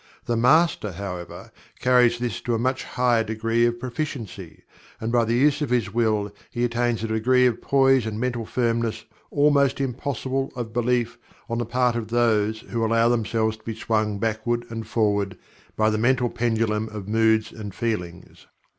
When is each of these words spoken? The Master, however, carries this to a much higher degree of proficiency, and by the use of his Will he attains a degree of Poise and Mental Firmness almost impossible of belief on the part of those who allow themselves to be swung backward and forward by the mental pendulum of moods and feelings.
The 0.25 0.35
Master, 0.35 0.93
however, 0.93 1.51
carries 1.79 2.17
this 2.17 2.41
to 2.41 2.55
a 2.55 2.57
much 2.57 2.85
higher 2.85 3.23
degree 3.23 3.67
of 3.67 3.79
proficiency, 3.79 4.63
and 4.99 5.11
by 5.11 5.25
the 5.25 5.35
use 5.35 5.61
of 5.61 5.69
his 5.69 5.93
Will 5.93 6.33
he 6.49 6.63
attains 6.63 7.03
a 7.03 7.07
degree 7.07 7.45
of 7.45 7.61
Poise 7.61 8.07
and 8.07 8.19
Mental 8.19 8.43
Firmness 8.43 9.05
almost 9.29 9.79
impossible 9.79 10.51
of 10.55 10.73
belief 10.73 11.19
on 11.47 11.59
the 11.59 11.65
part 11.67 11.95
of 11.95 12.07
those 12.07 12.61
who 12.61 12.83
allow 12.83 13.09
themselves 13.09 13.57
to 13.57 13.63
be 13.63 13.75
swung 13.75 14.17
backward 14.17 14.65
and 14.71 14.87
forward 14.87 15.37
by 15.77 15.91
the 15.91 15.99
mental 15.99 16.31
pendulum 16.31 16.89
of 16.89 17.07
moods 17.07 17.51
and 17.51 17.75
feelings. 17.75 18.47